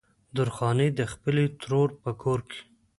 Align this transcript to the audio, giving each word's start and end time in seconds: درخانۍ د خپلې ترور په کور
درخانۍ 0.35 0.89
د 0.99 1.01
خپلې 1.11 1.43
ترور 1.61 1.89
په 2.03 2.11
کور 2.21 2.39